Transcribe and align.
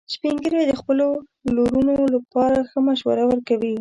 سپین 0.13 0.35
ږیری 0.43 0.61
د 0.67 0.73
خپلو 0.81 1.07
لورونو 1.55 1.95
لپاره 2.15 2.57
ښه 2.69 2.79
مشوره 2.87 3.23
ورکوي 3.27 3.69